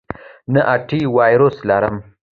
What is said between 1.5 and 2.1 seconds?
لرم